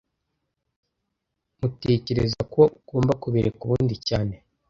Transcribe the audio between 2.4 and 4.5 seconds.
ko ugomba kubireba ubundi cyane